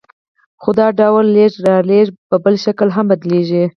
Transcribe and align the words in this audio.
خو 0.61 0.69
دا 0.79 0.87
ډول 0.99 1.25
لېږد 1.35 1.61
رالېږد 1.69 2.15
په 2.29 2.35
بل 2.43 2.55
شکل 2.65 2.87
هم 2.95 3.05
بدلېږي 3.11 3.63